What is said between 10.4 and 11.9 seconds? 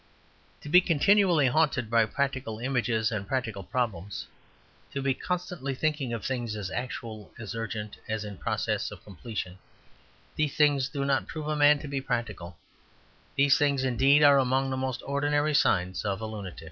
things do not prove a man to